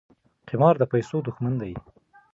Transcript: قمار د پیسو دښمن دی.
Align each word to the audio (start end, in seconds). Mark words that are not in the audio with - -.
قمار 0.47 0.75
د 0.81 0.83
پیسو 0.93 1.17
دښمن 1.27 1.53
دی. 1.61 1.73